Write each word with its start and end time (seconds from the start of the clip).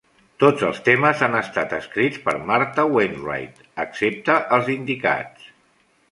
Tots 0.43 0.63
els 0.67 0.77
temes 0.85 1.19
han 1.25 1.35
estat 1.39 1.75
escrits 1.79 2.23
per 2.23 2.33
Martha 2.51 2.85
Wainwright, 2.95 3.59
excepte 3.83 4.39
els 4.57 4.71
indicats. 4.77 5.45